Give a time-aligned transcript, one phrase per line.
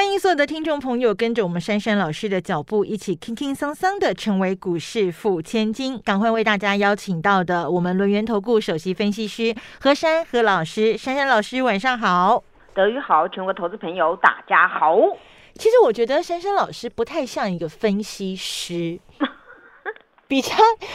[0.00, 6.00] 欢迎所有的听众朋友跟着我们珊珊老师的脚步，一起轻轻桑桑的成为股市富千金。
[6.00, 14.96] 赶快为大家邀请到的我们轮源投顾首席分析师何珊何老师，珊珊老师晚上好，德语好，全国投资朋友大家好。
[15.56, 18.98] 其实我觉得珊珊老师不太像一个分析师，
[20.26, 20.54] 比较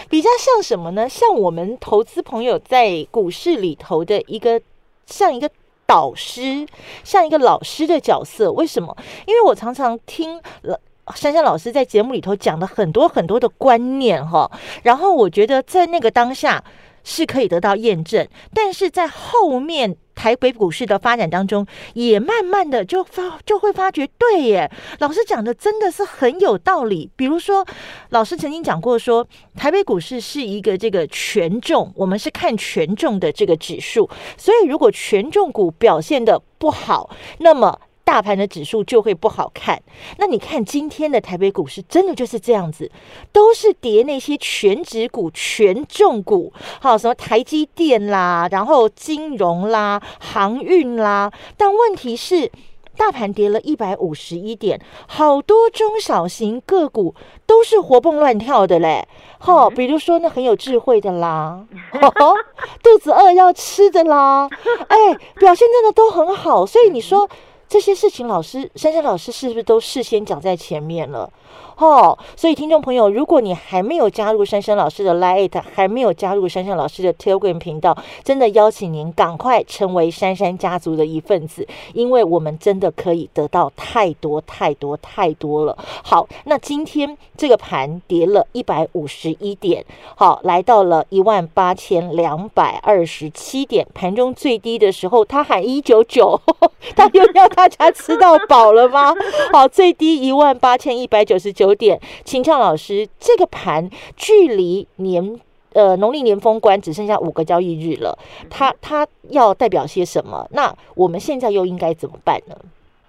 [0.10, 1.08] 比较像什么呢？
[1.08, 4.60] 像我们投资朋友在股市里头的一个
[5.06, 5.52] 像一个。
[5.86, 6.68] 导师
[7.04, 8.96] 像一个老师的角色，为什么？
[9.26, 10.80] 因为我常常听了
[11.14, 14.50] 珊珊老师在节目里头讲的很多很多的观念哈，
[14.84, 16.64] 然后我觉得在那个当下。
[17.06, 27.10] 是可以得到验证，但是在后面台北股市的发展当中，也慢慢的就发就会发觉，对耶，老师讲的真的是很有道理。
[27.16, 27.66] 比如说，
[28.10, 37.80] 老师曾经讲过说，台北股市是一个这个权重，我们是看权重的这个指数，所以如果权重股表现的不好，那么。
[38.06, 39.82] 大盘的指数就会不好看。
[40.20, 42.90] 那你看今天的台北股市，真的就是这样子，
[43.34, 51.32] 都是跌那些全指股、权重股，好什么台积电啦，然后金融啦、航运啦。
[51.58, 52.52] 但问题是，
[52.96, 57.16] 大盘跌了一百五十一点，好多中小型个股
[57.48, 59.08] 都是活蹦乱跳的嘞。
[59.40, 61.66] 好，比如说那很有智慧的啦，
[62.84, 64.48] 肚子饿要吃的啦，
[64.88, 64.98] 哎，
[65.40, 66.64] 表现真的都很好。
[66.64, 67.28] 所以你说。
[67.68, 71.32] 这些事情，老师珊珊老师是不是都事先讲在前面了？
[71.78, 85.78] 哦，所以听众朋友，如果你还没有加入珊珊老师的 Lite，还没有加入珊珊老师的 Telegram 频道，真的邀请您赶快成为珊珊家族的一份子，因为我们真的可以得到太多太多太多了。
[86.02, 89.84] 好，那今天这个盘跌了一百五十一点，
[90.16, 96.40] 好，来到了一万八千两百二十七点，盘中最低的时候，他喊一九九，
[96.96, 99.14] 他又要大家吃到饱了吗？
[99.52, 101.65] 好，最低一万八千一百九十九。
[101.66, 105.40] 九点，请教老师，这个盘距离年
[105.74, 108.16] 呃农历年封关只剩下五个交易日了，
[108.52, 110.48] 它它要代表些什么？
[110.52, 112.56] 那我们现在又应该怎么办呢？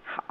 [0.05, 0.25] 好，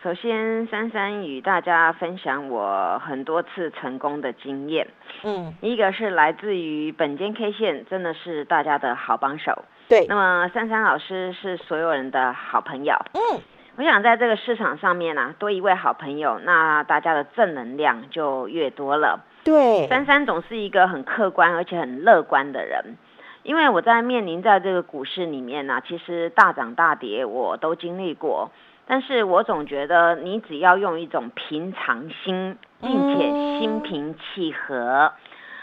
[0.00, 4.86] 首先珊珊与大家分享我很多次成功的经验，
[5.24, 13.40] 嗯，一个是来自于本间 K 线，真的是大家的好帮手，对，那么珊珊老师是所有人的好朋友，嗯。
[13.80, 19.20] 我想在这个市场上面呢，多一位好朋友，那大家的正能量就越多了。
[19.42, 22.96] 对，珊珊总是一个很客观而且很乐观的人，
[23.42, 28.50] 因为我在面临在这个股市里面呢，其实大涨大跌我都经历过，
[28.86, 35.10] 但是我总觉得你只要用一种平常心，并且心平气和。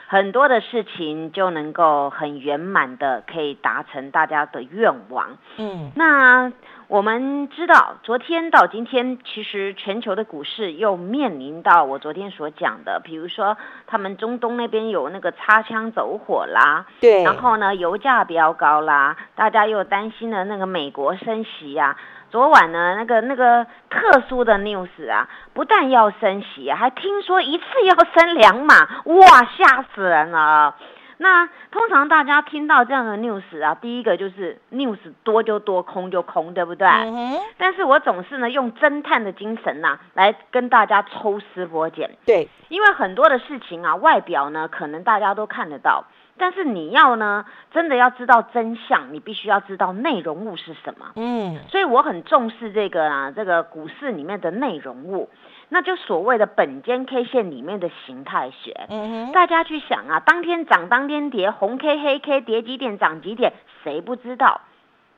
[0.10, 5.38] 很多的事情就能够很圆满的可以达成大家的愿望。
[5.58, 6.50] 嗯，那
[6.88, 21.98] 我们知道，昨天到今天，其实全球的股市又面临到我昨天所讲的，比如说他们中东那边有那个擦枪走火啦，对，然后呢，油价飙高啦，大家又担心了那个美国升息呀。
[22.30, 29.26] 昨晚呢，那个那个特殊的 news 啊，不但要升息，还听说一次要升两码，哇，
[29.58, 30.76] 吓死人了！
[31.20, 36.88] 那通常大家听到这样的 news 啊，第一个就是 news 多就多，空就空，对不对？
[37.58, 42.12] 但是我总是呢用侦探的精神呐，来跟大家抽丝剥茧。
[42.26, 46.04] 对，因为很多的事情啊，外表呢可能大家都看得到。
[46.38, 51.12] 但是你要呢，真的要知道真相，你必须要知道内容物是什么。
[51.16, 55.30] 嗯，所以我很重视这个啊，这个股市里面的内容物，
[55.70, 58.86] 那就所谓的本间 K 线里面的形态学。
[58.90, 64.62] 嗯大家去想啊，当天涨当天跌，红 K 黑 K 跌几点涨几点，谁不知道？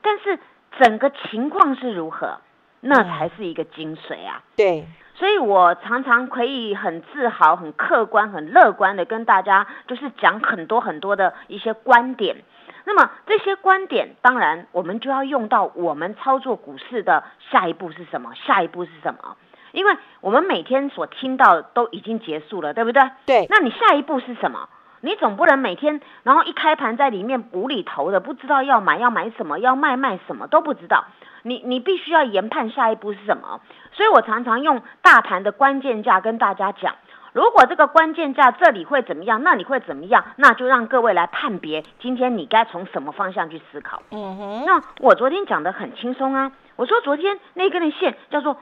[0.02, 0.38] 但是
[0.80, 2.38] 整个情况是如何，
[2.80, 4.42] 那才是一个精髓啊。
[4.56, 4.86] 对。
[5.20, 12.42] 所以我常常可以很自豪、很客观、很乐观的跟大家，就是讲很多很多的一些观点。
[12.86, 18.32] 那么这些观点，当然我们就要用到我们操作股市的下一步是什么？
[18.34, 19.36] 下一步是什么？
[19.72, 23.02] 因为我们每天所听到都已经结束了，对不对？
[23.26, 23.46] 对。
[23.50, 24.70] 那你下一步是什么？
[25.00, 31.04] 你总不能每天，然后一开盘在里面无厘头的，不知道要买要买什么，要卖卖什么都不知道。
[31.42, 33.60] 你你必须要研判下一步是什么。
[33.92, 36.96] 所以我常常用大盘的关键价跟大家讲，
[37.32, 44.02] 如果这个关键价这里会怎么样，那你会怎么样，那就让各位来判别，今天你该从什么方向去思考。
[44.10, 48.58] 嗯哼，那我昨天讲的很轻松啊，我说昨天那根的线叫做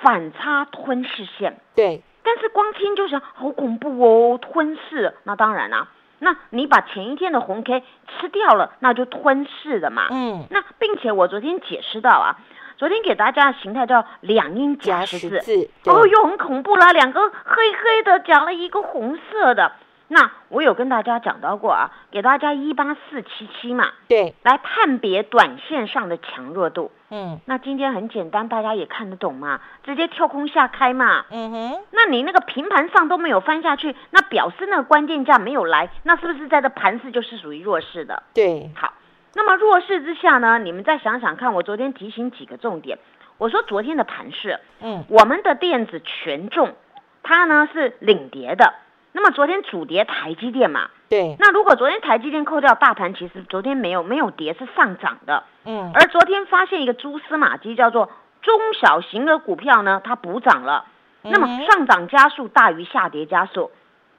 [0.00, 5.14] 反差吞噬线，对，但是光听就想好恐怖哦，吞噬。
[5.24, 5.88] 那当然啦、
[6.20, 10.06] 那你把前一天的红 K 吃掉了，那就吞噬了嘛。
[10.10, 12.36] 嗯，那并且我昨天解释到啊，
[12.76, 19.72] 昨天给大家的形态叫两阴夹加十字，哦，又很恐怖啦，两个黑黑的夹了一个红色的。
[20.12, 26.92] 那我有跟大家讲到过啊，给大家一八四七七嘛，对，来判别短线上的强弱度。
[27.08, 31.24] 嗯那今天很简单，大家也看得懂嘛，直接跳空下开嘛。
[31.30, 38.22] 嗯哼，那你那个平盘上都没有翻下去，那表示那个关键价没有来，那是不是在这盘势就是属于弱势的？
[38.34, 38.92] 对，好，
[39.34, 42.98] 那么弱势之下呢，你们再想想看，我昨天提醒几个重点。
[43.38, 46.74] 我说昨天的盘势，嗯我们的电子权重，
[47.22, 48.74] 它呢是领跌的。
[49.12, 55.44] 那么昨天主跌台积电嘛，对，那如果昨天台积电扣掉大盘，其实昨天没有没有跌，是上涨的。
[55.64, 58.10] 嗯而昨天发现一个蛛丝马迹，叫做
[58.40, 60.86] 中小型的股票呢，它补涨了。
[61.22, 63.70] 那么上涨加速大于下跌加速，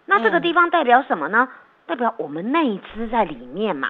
[0.05, 1.49] 那这个嗯地方代表什么呢？
[1.85, 3.89] 代表我们内资在里面嘛。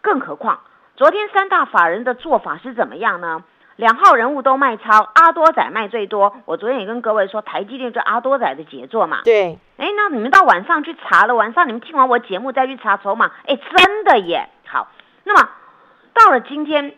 [0.00, 0.60] 更何况
[0.94, 3.42] 昨天三大法人的做法是怎么样呢？
[3.76, 6.34] 两号人物都卖超，阿多仔卖最多。
[6.46, 9.20] 我昨天也跟各位说，台积电就阿多仔的杰作嘛。
[9.24, 14.48] 对，哎，那你们到晚上去查了，晚上你们听完我节目再去查筹码，哎，真的耶。
[14.66, 14.88] 好，
[15.24, 15.48] 那么
[16.14, 16.94] 到了今天，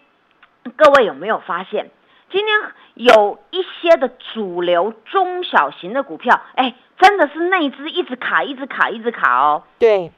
[0.77, 1.91] 各位有没有发现，
[2.31, 2.57] 今天
[2.95, 9.65] 有一些的主流中小型的股票，哎，真的是内资一直卡，一直卡，一直卡哦。
[9.81, 10.13] 对，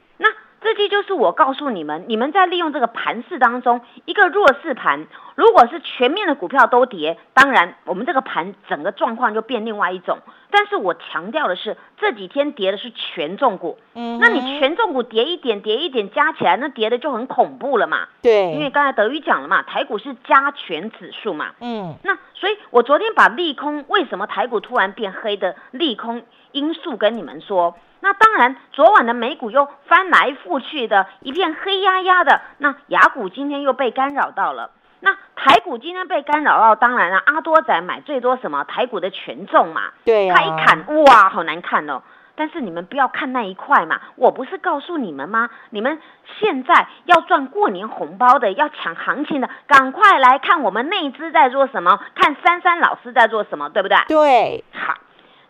[0.61, 10.19] 这期就是我告诉你们，你们在利用这个盘势当中，一个弱势盘，如果是全面的股票都跌，当然我们这个盘整个状况就变另外一种。
[10.51, 18.07] 但是我强调的是，这几天跌的是权重股，嗯，那你权重股跌一点，跌一点加起来，那跌的就很恐怖了嘛。
[18.21, 26.21] 对，因为刚才德宇讲了嘛，台股是加权指数嘛，嗯那所以，我昨天把利空为什么台股突然变黑的利空
[26.51, 27.75] 因素跟你们说。
[28.01, 32.41] 那当然，昨晚的美股又翻来覆去的，一片黑压压的。
[32.57, 34.71] 那雅股今天又被干扰到了。
[34.99, 42.01] 那台股今天被干扰到，当然了，阿多仔买最多什么台股的权重嘛，对呀，他一砍，哇，好难看哦。
[42.35, 45.49] 但是你们不要看那一块嘛，我不是告诉你们吗？
[45.69, 45.99] 你们
[46.39, 53.97] 现在要赚过年红包的，要抢行情的，赶快来看我们内资在做什么，看珊珊老师在做什么，对不对？
[54.07, 54.95] 对，好，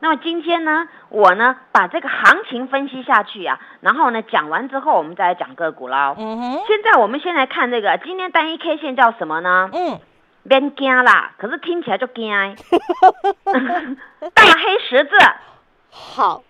[0.01, 6.15] 那么今天呢，我呢把这个行情分析下去啊，然后呢讲完之后，我们再来讲个股喽。
[6.17, 9.69] 嗯哼，现在我们先来看这个，今天单一 K 线叫什么呢？
[9.71, 9.99] 嗯，
[10.49, 12.29] 别惊啦，可是听起来就惊，
[14.33, 15.11] 大黑十字，
[15.91, 16.41] 好，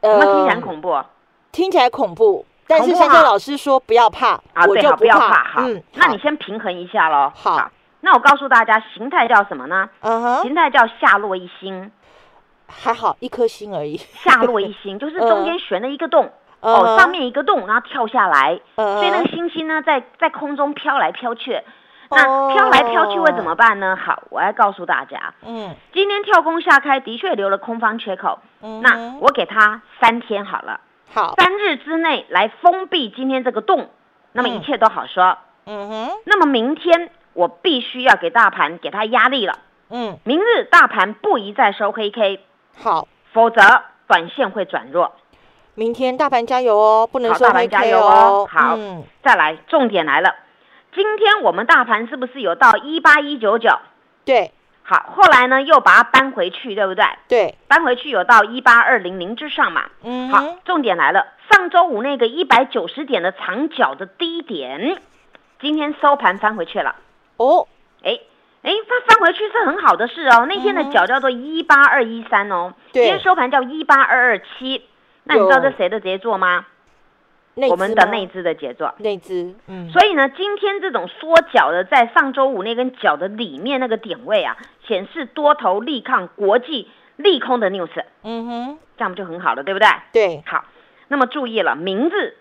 [0.00, 1.02] 有没有听起来恐怖？
[1.50, 3.06] 听起来恐怖，但是恐怖哈。
[3.06, 7.32] 珊珊老师说不要怕，啊，我就不不要怕，好，嗯，那你先平衡一下喽。
[7.34, 7.68] 好。
[8.00, 9.88] 那我告诉大家，形态叫什么呢？
[10.42, 11.90] 形态叫下落一星，
[12.66, 16.30] 还好一颗星而已，下落一星 就是中间悬了一个洞，
[16.60, 18.96] 哦，嗯上面一个洞，然后跳下来，嗯。
[18.98, 21.60] 所以那个星星呢，在在空中飘来飘去。
[22.10, 22.50] 那哦。
[22.52, 23.96] 飘来飘去会怎么办呢？
[23.96, 25.74] 好，我来告诉大家，嗯。
[25.92, 28.38] 今天跳空下开，的确留了空方缺口。
[28.60, 30.80] 那嗯那我给他三天好了，
[31.12, 33.90] 好，三日之内来封闭今天这个洞，
[34.32, 35.38] 那么一切都好说。
[35.66, 39.58] 嗯哼，那么明天我必须要给大盘给他压力了。
[39.90, 40.18] 嗯。
[40.24, 42.40] 明日大盘不宜再收黑 K，
[42.76, 43.60] 好，否则
[44.06, 45.12] 短线会转弱。
[45.74, 50.34] 明天大盘加油哦，不能好大盘加油哦哦，好嗯再来，重点来了，
[50.94, 53.70] 今天我们大盘是不是有到一八一九九？
[54.24, 54.52] 对
[54.84, 57.04] 好，后来呢又把它搬回去，对不对？
[57.26, 59.86] 对，搬回去有到一八二零零之上嘛。
[60.02, 65.00] 嗯好，，重点来了，上周五那个一百九十点的长角的低点，
[65.58, 66.94] 今天收盘翻回去了。
[67.38, 67.66] 哦，
[68.04, 68.20] 哎
[68.64, 70.46] 哎，翻翻回去是很好的事哦。
[70.48, 74.82] 那天的角叫做一八二一三哦，今天收盘叫一八二二七。
[75.24, 76.64] 那你知道这谁的杰作吗？
[77.56, 78.94] 内我们的内资的杰作。
[78.98, 84.56] 内资，嗯，所以呢，今天这种缩脚的，在上周五那根脚的里面那个点位啊，
[84.88, 87.90] 显示多头力抗国际利空的 news，
[88.22, 89.88] 嗯哼，这样不就很好了，对不对？
[90.12, 90.64] 对，好，
[91.08, 92.36] 那么注意了，名字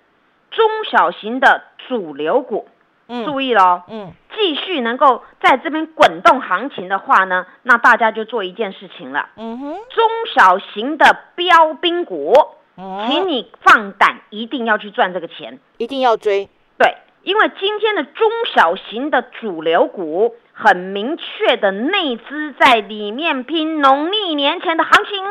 [0.52, 2.68] 中小型的主流股，
[3.08, 12.34] 嗯注意喽，嗯继续能够在这边滚动行情的话呢，那大家就做一件事情了，嗯哼，中小型的标兵股，
[12.76, 15.60] 请嗯，你放胆，一定要去赚这个钱。
[15.78, 25.24] 一定要追，对，因为今天的中小型的主流股很明确的内资在里面拼农历年前的行情。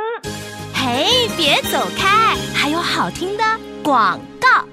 [0.74, 3.44] 嘿，别走开，还有好听的
[3.84, 4.71] 广告。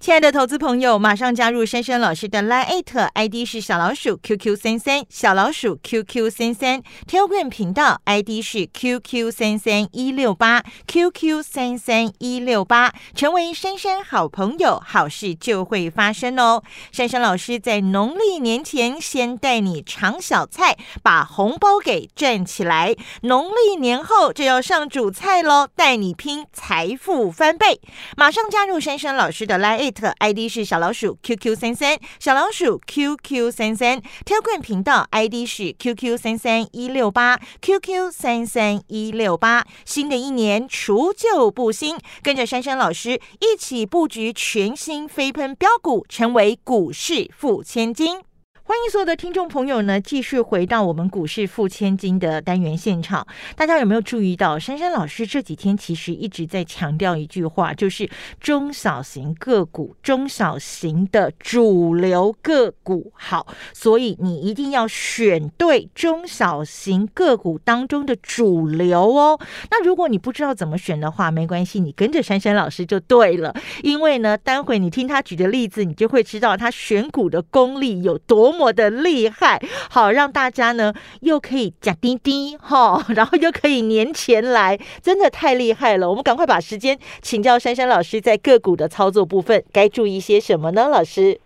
[0.00, 16.62] 亲爱的投资朋友，马上加入珊珊老师的 Line ID 是小老鼠 QQ 三三，小老鼠 QQ 三三，Telegram 频道 ID 是 QQ 三三一六八 QQ 三三一六八，成为珊珊好朋友，好事就会发生哦。
[16.92, 27.80] 珊珊老师在农历年前先带你尝小菜，把红包给赚起来，农历年后就要上主菜喽，带你拼财富翻倍。
[28.16, 29.87] 马上加入珊珊老师的 Line。
[30.18, 39.64] ID 是小老鼠 QQ 三三，小老鼠 QQ 三三，Telegram 频道 ID 是 QQ 三三一六八 QQ 三三一六八。
[39.84, 48.20] 新的一年除旧布新，跟着珊珊老师一起布局全新飞喷标股，成为股市富千金。
[48.68, 53.26] 欢迎所有的听众朋友呢，继续回到我们股市付千金的单元现场。
[53.56, 69.40] 大家有没有注意到，珊珊老师这几天其实一直在强调一句话，就是中小型个股、中小型的主流个股好，所以你一定要选对中小型个股当中的主流哦。
[69.70, 73.54] 那如果你不知道怎么选的话，没关系，你跟着珊珊老师就对了。
[73.82, 78.57] 因为呢，待会你听他举的例子，你就会知道他选股的功力有多。
[78.58, 86.10] 么的厉害，好让大家呢又可以假滴滴哈，然后又可以年前来，真的太厉害了。
[86.10, 90.88] 我们赶快把时间请教珊珊老师，在个股的操作部分该注意些什么呢？
[90.88, 91.40] 老师，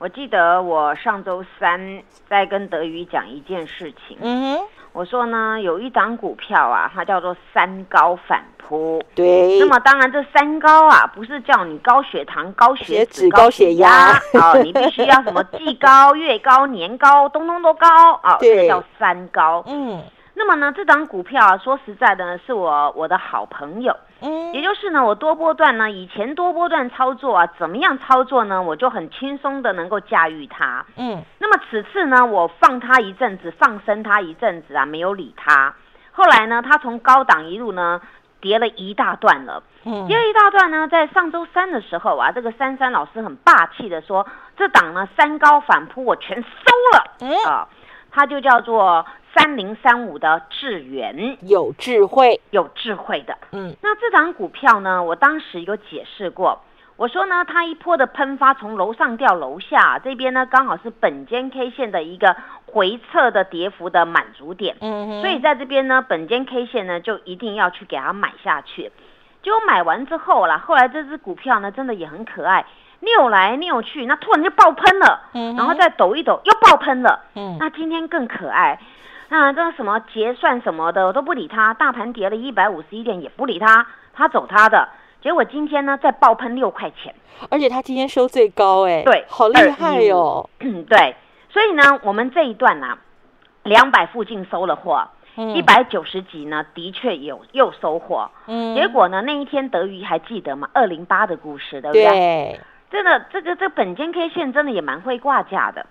[0.00, 4.64] 我记得我上周三在跟德宇讲一件事情，嗯哼。
[4.92, 9.00] 我说呢，有一档股票啊，它叫做三高反扑。
[9.14, 9.58] 对。
[9.58, 13.90] 那么当然，这三高啊，不是叫你高血糖、高血脂、高血压
[14.40, 17.86] 啊，你必须要什么 季高、月高、年高，通通都高
[18.22, 19.62] 啊，这叫三高。
[19.66, 20.02] 嗯。
[20.34, 23.94] 那么呢，这档股票啊，说实在的呢，是我我的好朋友。
[24.22, 28.62] 嗯，也就是呢，我多波段呢，以前多波段操作啊，怎么样操作呢？
[28.62, 30.84] 我就很轻松的能够驾驭它。
[30.96, 35.74] 嗯，那么此次呢，我放它一阵子，放生它一阵子啊，没有理它。
[36.12, 38.00] 后来呢，它从高档一路呢
[38.40, 39.62] 跌了一大段了。
[39.84, 46.48] 嗯，跌了一大段呢，在上周三的时候啊，这个珊珊老师很霸气的说，这档呢三高反扑我全收
[46.94, 47.04] 了。
[47.20, 47.66] 嗯啊，
[48.12, 49.04] 它就叫做。
[49.34, 51.38] 三零三五的智源。
[51.42, 55.02] 有智慧，有智慧的，嗯，那这档股票呢？
[55.02, 56.60] 我当时有解释过，
[56.96, 68.92] 我说呢，它一波的喷发从楼上掉楼下，这边呢刚好是本间 K 线的一个回撤的跌幅的满足点，嗯，所以在这边呢，本间 K 线呢就一定要去给它买下去。
[69.42, 72.66] 结果买完之后啦，后来这只股票呢真的也很可爱，
[73.00, 78.78] 扭来扭去，那突然就爆喷了，嗯，然后再抖一抖又爆喷了，嗯，那今天更可爱。
[79.30, 84.88] 那这个什么结算什么的我都不理他，大盘跌了一百五十一点也不理他，他走他的。
[85.22, 87.14] 结果今天呢再爆喷六块钱，
[87.48, 90.48] 而且他今天收最高哎，对，好厉害哟。
[90.58, 91.14] 对，
[91.48, 92.98] 所以呢我们这一段呢，
[93.62, 95.06] 两百附近收了货，
[95.36, 98.30] 一百九十几呢的确有又收货。
[98.46, 100.68] 嗯，结果呢那一天德瑜还记得吗？
[100.72, 102.04] 二零八的故事对不对？
[102.04, 102.60] 对，
[102.90, 105.86] 真的这个这本间 K 线真的也蛮会挂价的。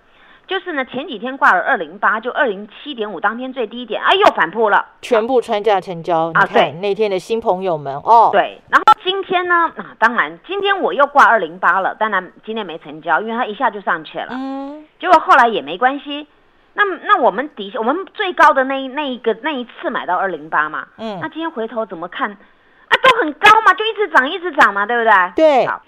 [0.50, 6.44] 就是呢，前几天挂了二零八，就二零七点五，当天最低点，哎，又反扑了，全部穿价成交啊！
[6.52, 16.26] 对，那天的新朋友们哦，对，然后今天呢，啊，当然今天我又挂二零八了，当然今天没成交，因为它一下就上去了，嗯，结果后来也没关系，
[16.74, 22.92] 那那我们底下我们最高的那那一个那一次买到二零八嘛，嗯，那今天回头怎么看啊？
[23.04, 25.12] 都很高嘛，就一直涨一直涨嘛，对不对？
[25.36, 25.80] 对，好，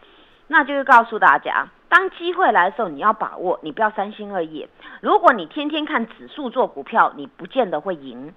[0.47, 1.66] 那就是告诉大家。
[1.93, 4.67] 当机会来的时候，你要把握，你不要三心二意。
[5.03, 8.33] 如果你天天看指数做股票，你不见得会赢。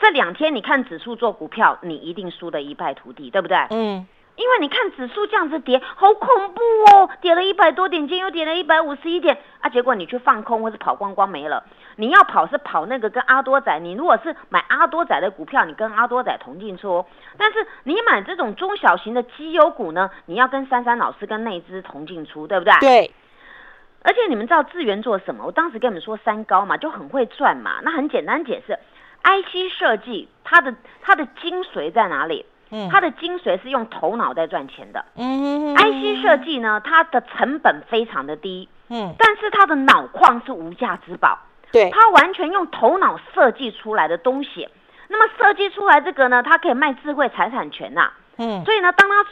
[0.00, 3.58] 这两天你看指数做股票，你一定输得一败涂地，对不对？
[3.68, 4.06] 嗯。
[4.36, 6.60] 因为你看指数这样子跌，好恐怖
[6.90, 7.08] 哦！
[7.20, 9.68] 跌了一百多点，今天又跌了一百五十一点啊！
[9.68, 11.62] 结果你去放空或是跑光光没了。
[11.96, 17.06] 你要跑是跑那个跟阿多仔，你如果是买阿多仔的股票，你跟阿多仔同进出。
[17.38, 22.74] 但是你买这种中小型的绩优股呢，你要跟珊珊老师跟内资同进出，对不对？
[22.80, 23.10] 对。
[24.02, 25.44] 而且你们知道智源做什么？
[25.46, 27.78] 我当时跟你们说三高嘛，就很会赚嘛。
[27.84, 28.76] 那很简单解释
[29.22, 32.44] ，IC 设计它的它的精髓在哪里？
[32.90, 35.04] 它的精髓是用头脑在赚钱的。
[35.16, 38.68] 嗯，IC 设计呢，它的成本非常的低。
[38.88, 41.38] 嗯，但是它的脑矿是无价之宝。
[41.72, 44.68] 对，它完全用头脑设计出来的东西。
[45.08, 48.12] 那么设计出来这个呢，它可以卖智慧财产权呐。
[48.36, 49.24] 嗯，所以呢，当它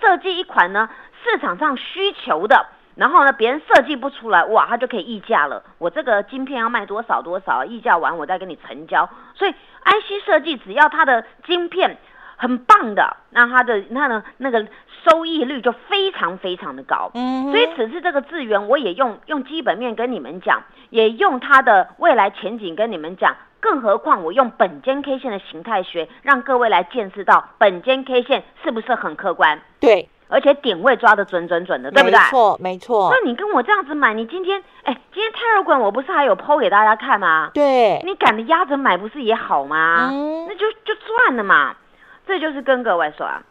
[0.00, 0.88] 设计一款呢
[1.24, 5.62] 市场上需求的，然后呢别人设计不出来，哇，它就可以溢价了。
[5.78, 9.08] 我这个晶片要卖多少多少，溢价完我再跟你成交。
[9.34, 11.98] 所以 IC 设计只要它的晶片。
[12.36, 14.66] 很棒的，那它的那呢那个
[15.08, 17.10] 收益率就非常非常的高。
[17.14, 23.34] 嗯，所以此次这个资源，我也用用基本面跟你们讲，也用它的未来前景跟你们讲。
[23.58, 32.24] 更何况我用本间 K 线的形态学，让各位来见识到本间 K 线是不是很客观，对，而且点位抓的准准准的，对不对没？
[32.30, 37.50] 错，没错，那你跟我这样子买，你今天哎，今天泰尔管我不是还有剖给大家看吗？
[37.54, 40.10] 对，你赶着压着买不是也好吗？
[40.12, 41.74] 嗯那就就赚了嘛。
[42.26, 43.42] 这就是跟各位说啊，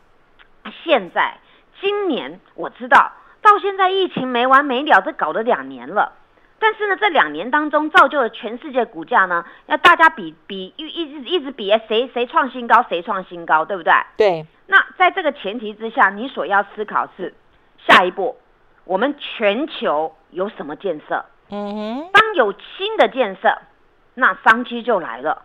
[0.84, 1.38] 现在
[1.80, 6.14] 今年我知道到现在疫情没完没了，这搞了两年了。
[6.58, 13.94] 但是呢，这两年当中造就了全世界股价呢，要大家比比一一直一直比谁谁创新高谁创新高，对不对？
[14.18, 17.34] 对，那在这个前提之下，你所要思考是
[17.86, 18.38] 下一步
[18.86, 21.26] 我们全球有什么建设？
[21.52, 23.58] 嗯哼，当有新的建设，
[24.16, 25.44] 那商机就来了。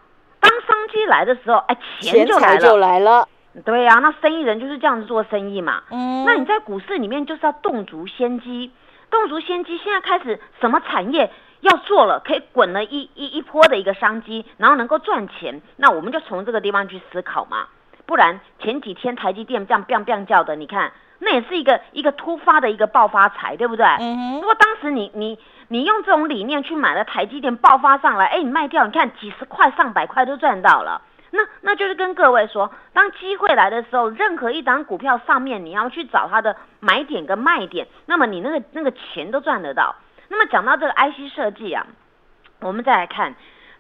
[0.61, 2.77] 当商机来的时候，哎，钱就就来了。
[2.77, 3.29] 来了，
[3.65, 5.83] 对呀、那生意人就是这样子做生意嘛。
[5.91, 8.71] 嗯，那你在股市里面就是要动足先机，
[9.11, 9.79] 动足先机。
[9.79, 17.67] 现在开始什么产业要做了，可以滚了一一一波的一个商机，然后能够赚钱，那我们就从这个地方去思考嘛。
[18.07, 23.87] 不然前几天台积电这样 biang biang 叫的，你看那也是一个一个突发的一个爆发财，对不对？
[24.01, 25.39] 嗯哼如果当时你你
[25.73, 31.01] 你用这种理念去买了台积电爆发上来，哎，你卖掉，你看几十块、上百块都赚到了。
[31.31, 39.95] 那那就是跟各位说，当机会来的时候，任何一档股票上面你要去找它的买点跟卖点，那么你那个那个钱都赚得到。
[40.27, 41.87] 那么讲到这个 IC 设计啊，
[42.59, 43.37] 我们再来看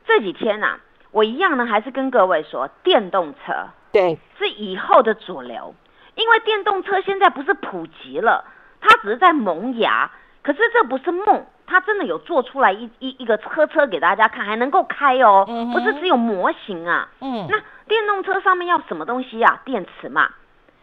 [0.06, 0.78] 这几天呐、
[1.10, 5.74] 我一样呢还是跟各位说，电动车对，是以后的主流，
[6.14, 8.44] 因为电动车现在不是普及了，
[8.80, 10.08] 它只是在萌芽。
[10.42, 17.08] 可是这不是梦，它真的有做出来一一一个车车给大家看，还能够开哦，嗯不是只有模型啊。
[17.20, 19.62] 嗯，那电动车上面要什么东西啊？
[19.64, 20.28] 电池嘛。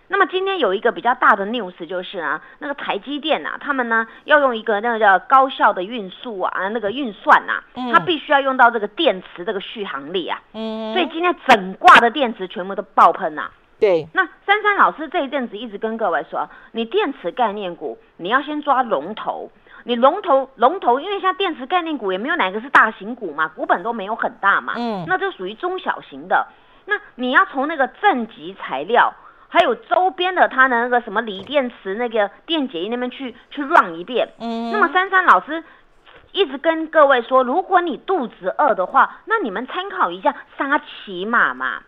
[0.10, 7.92] 那么今天有一个比较大的 news 就是啊，那个台积电啊，他们呢要用一个那个叫高效的运输啊，那个运算呐、嗯。
[7.92, 19.52] 它必须要用到这个电池这个续航力啊，嗯，所以今天整挂的电池全部都爆喷呐、对，那珊珊老师这一阵子一直跟各位说，你电池概念股你要先抓龙头，
[19.88, 26.46] 你龙头龙头，因为像电池概念股也没有哪个是大型股嘛，股本都没有很大嘛，嗯那就属于中小型的。
[26.86, 29.14] 那你要从那个正极材料，
[29.48, 34.28] 还有周边的它的那个什么锂电池那个电解液那边去去 run 一遍。
[34.42, 35.64] 嗯，那么珊珊老师
[36.34, 41.80] 一直跟各位说，如果你肚子饿的话，那你们参考一下沙琪玛嘛。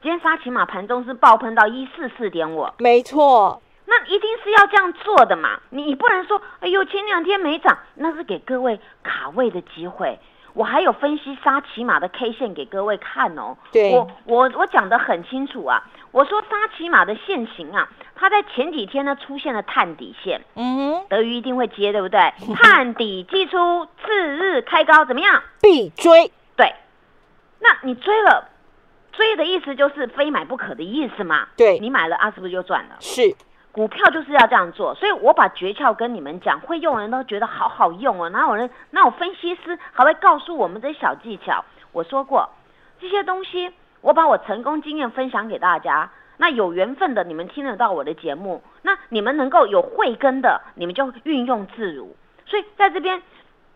[0.00, 5.58] 今天沙琪玛盘中是爆喷到一四四点五，没错，那一定是要这样做的嘛。
[5.70, 10.18] 你你不能说，哎呦前两天没涨，那是给各位卡位的机会。
[10.52, 13.56] 我还有分析沙琪玛的 K 线给各位看哦。
[13.72, 15.82] 对我我我讲的很清楚啊。
[16.10, 22.32] 我说沙琪玛的线型啊，它在前几天呢出现了探底线，嗯，德语一定会接，对不对？
[22.56, 25.42] 探底寄出，次日开高，怎么样？
[25.60, 26.74] 必追，对，
[27.60, 28.48] 那你追了，
[29.12, 31.46] 追的意思就是非买不可的意思嘛。
[31.56, 32.96] 对你买了啊，是不是就赚了？
[33.00, 33.22] 是，
[33.70, 38.28] 股票就是要这样做，所以我把诀窍跟你们讲，会用人都觉得好好用哦。
[38.30, 41.64] 哪有人，哪有分析师还会告诉我们这些小技巧？
[41.92, 42.50] 我说过，
[43.00, 46.10] 这些东西我把我成功经验分享给大家。
[46.38, 52.16] 那有缘分的，你们听得到我的节目；那你们能够有慧根的，你们就运用自如。
[52.46, 53.22] 所以在这边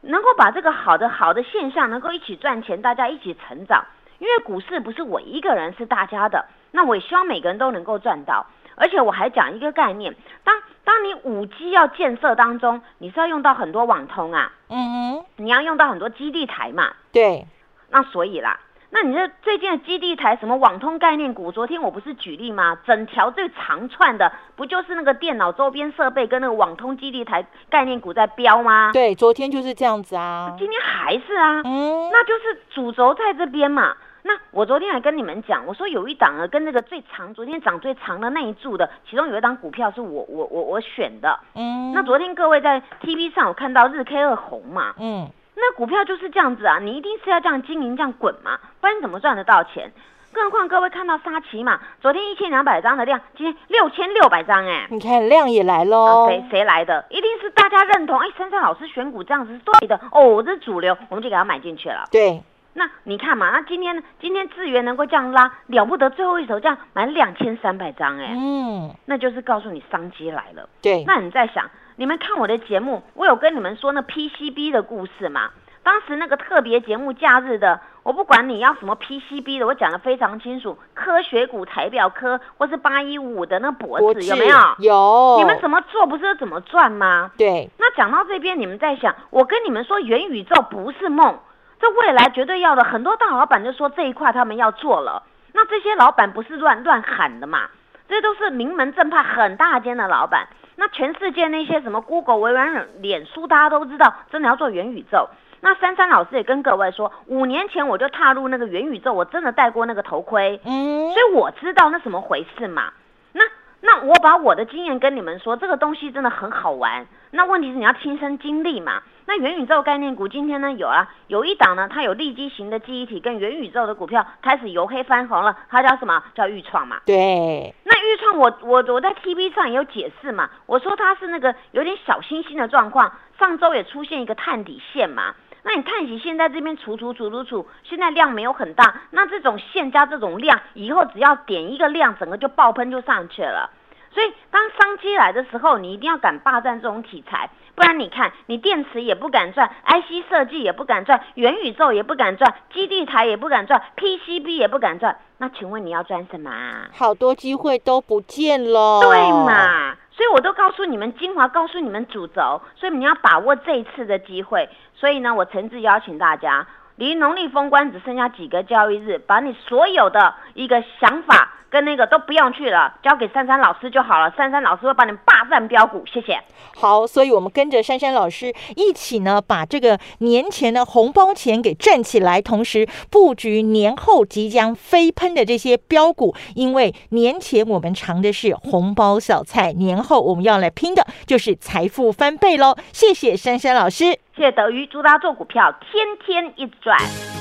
[0.00, 3.84] 能够把这个好的好的现象能够一起赚钱，大家一起成长。
[4.18, 6.46] 因为股市不是我一个人，是大家的。
[6.72, 8.46] 那我也希望每个人都能够赚到。
[8.74, 16.90] 而且我还讲一个概念，当当你五 G 要建设当中，你是要用到很多网通啊，嗯哼，你要用到很多基地台嘛。
[17.12, 17.46] 对，
[17.90, 18.58] 那所以啦，
[18.88, 22.78] 那你这最近的基地台什么网通概念股，昨天我不是举例吗？
[22.86, 28.90] 整条最长串的不就是那个电脑周边设备跟那个网通基地台概念股在飙吗？
[28.94, 33.94] 对，昨天就是这样子啊，今天还是啊，嗯，那就是主轴在这边嘛。
[34.22, 41.38] 那我昨天还跟你们讲，我说有一档啊，跟那个最长，昨天涨最长的那一柱的，其中有一档股票是我我我我选的。
[41.54, 44.94] 嗯，那昨天各位在 TV 上有看到日 K 二红嘛？
[44.98, 49.90] 嗯，那股票就是这样子啊，你一定是要这样经营，这样滚嘛，不然你怎么赚得到钱？
[50.32, 57.04] 更何况各位看到沙琪嘛，昨天一千两百张的量，今天六千六百张哎、你看量也来啊喽，谁谁来的？
[57.10, 62.04] 一定是大家认同，哎，珊珊老师选股这样子是对的哦，这是主流，我们就给他买进去了。
[62.10, 62.42] 对，
[62.74, 64.02] 那你看嘛，那今天呢？
[64.20, 70.68] 今天资源能够这样拉，了不得，最后一手这样买两千三百张，哎、嗯，那就是告诉你商机来了。
[70.80, 75.50] 对，那你在想，你们看我的节目，我有跟你们说那 PCB 的故事嘛？
[75.84, 84.56] 当时那个特别节目假日的，我不管你要什么 PCB 的，我讲的非常清楚，科学股、台表科或是八一五的那博博士有没有？
[84.78, 85.36] 有。
[85.40, 87.32] 你们怎么做不是怎么赚吗？
[87.36, 91.36] 对，那讲到这边，你们在想，我跟你们说，元宇宙不是梦，
[91.82, 92.84] 这未来绝对要的。
[92.84, 97.68] 很多大老板就说这一块他们要做了，那这些老板不是乱乱喊的嘛？
[98.08, 100.46] 这都是名门正派很大间的老板。
[100.76, 105.28] 那全世界那些什么 Google、微软、脸书，大家都知道，真的要做元宇宙。
[105.60, 112.92] 那珊珊老师也跟各位说，五年前我就踏入那个元宇宙，我真的戴过那个头盔，嗯，所以我知道那怎么回事嘛。
[113.32, 113.44] 那
[113.80, 117.06] 那我把我的经验跟你们说，这个东西真的很好玩。
[117.32, 119.02] 那问题是你要亲身经历嘛。
[119.26, 126.22] 那元宇宙概念股今天呢有啊，有一档呢，它有利基型的记忆体跟元宇宙的股票开始由黑翻红了，它叫什么？
[126.34, 127.00] 叫豫创嘛。
[127.06, 127.74] 对。
[127.84, 135.34] 那豫创我我我在 TV 上也有解释嘛，我说它是那个有点小星星的状况，上周也出现一个探底线嘛。
[135.64, 143.70] 那你看起现在这边储储储储储，现在量没有很大，那这种线加这种量，以后只要点一个量，整个就爆喷就上去了。
[144.12, 156.50] 所以当商机来的时候，你一定要敢霸占这种题材，不然你看你电池也不敢赚，IC 设计也不敢赚，元宇宙也不敢赚，基地台也不敢赚，PCB 也不敢赚，那请问你要赚什么？
[156.92, 159.96] 好多机会都不见了，对嘛？
[160.10, 164.68] 所以我都告诉你们精华，告诉你们主轴，所以你要把握这一次的机会。
[164.94, 171.54] 所以呢，我诚挚邀请大家，离农历封关只剩下几个交易日，把你所有的一个想法。
[171.72, 174.30] 跟那个都不用去了，交给珊珊老师就好了。
[174.36, 176.38] 珊珊老师会帮你霸占标股，谢谢。
[176.76, 186.34] 好，所以我们跟着珊珊老师一起呢，把这个年前的红包钱给赚起来，同时布局年后即将飞喷的这些标股。
[186.54, 192.76] 因为年前我们尝的是红包小菜，年后我们要来拼的就是财富翻倍喽。
[192.92, 194.04] 谢谢珊珊老师，
[194.36, 196.98] 谢谢德瑜，祝大家做股票天天一直赚。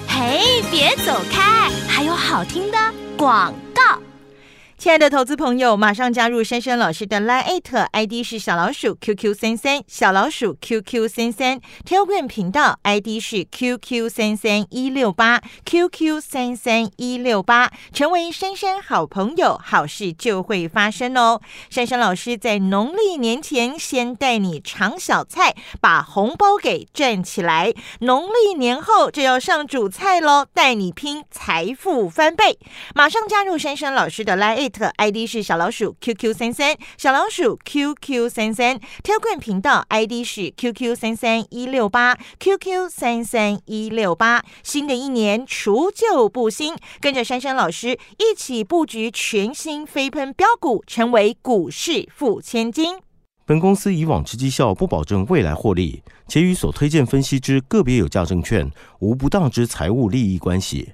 [0.08, 2.78] 嘿，别走开，还有好听的
[3.18, 4.00] 广告。
[4.82, 12.80] 亲爱的投资朋友，马上加入珊珊老师的 Line ID 是小老鼠 QQ 三三，小老鼠 QQ 三三 t e l g r a m 频道
[12.82, 21.40] ID 是 QQ 三三一六八 QQ 三三一六八，成为珊珊好朋友，好事就会发生哦。
[21.70, 32.58] 珊珊老师在农历年前先带你尝小菜，把红包给赚起来，农历年后就要上主菜喽，带你拼财富翻倍。
[32.96, 34.71] 马上加入珊珊老师的 Line。
[34.98, 44.44] ID 是小老鼠 QQ 三三，小老鼠 QQ 三三，Telegram 频道 ID 是 QQ 三三一六八 QQ 三三一六八。
[44.64, 53.00] 新的一年除旧布新，跟着珊珊老师一起布局全新飞喷标股，成为股市富千金。
[53.44, 60.94] 本公司以往之绩效不保证未来获利，且与所推荐分析之个别有价证券无不当之财务利益关系。